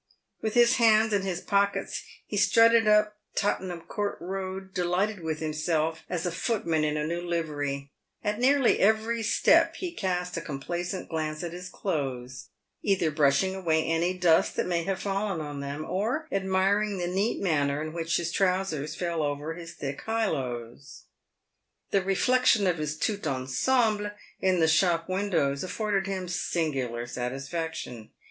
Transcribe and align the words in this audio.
"With 0.41 0.55
his 0.55 0.77
hands 0.77 1.13
in 1.13 1.21
his 1.21 1.41
pockets, 1.41 2.03
he 2.25 2.35
strutted 2.35 2.87
up 2.87 3.17
Tottenham 3.35 3.81
court 3.81 4.17
road, 4.19 4.73
delighted 4.73 5.19
with 5.19 5.37
himself 5.41 6.01
as 6.09 6.25
a 6.25 6.31
footman 6.31 6.83
in 6.83 6.97
a 6.97 7.05
new 7.05 7.21
livery. 7.21 7.91
At 8.23 8.39
nearly 8.39 8.79
every 8.79 9.21
step 9.21 9.75
he 9.75 9.91
cast 9.91 10.35
a 10.37 10.41
complacent 10.41 11.07
glance 11.07 11.43
at 11.43 11.53
his 11.53 11.69
clothes, 11.69 12.47
either 12.81 13.11
brushing 13.11 13.53
away 13.53 13.83
any 13.83 14.17
dust 14.17 14.55
that 14.55 14.65
may 14.65 14.81
have 14.85 14.99
fallen 14.99 15.39
on 15.39 15.59
them, 15.59 15.85
or 15.87 16.27
admiring 16.31 16.97
the 16.97 17.05
neat 17.05 17.39
manner 17.39 17.79
in 17.79 17.93
which 17.93 18.17
his 18.17 18.31
trousers 18.31 18.95
fell 18.95 19.21
over 19.21 19.53
his 19.53 19.75
thick 19.75 20.01
highlows. 20.07 21.03
The 21.91 22.01
reflexion 22.01 22.65
of 22.65 22.79
his 22.79 22.97
tout 22.97 23.27
ensemble 23.27 24.09
in 24.39 24.61
the 24.61 24.67
shop 24.67 25.07
windows 25.07 25.63
afforded 25.63 26.07
him 26.07 26.27
singular 26.27 27.05
satisfaction. 27.05 28.09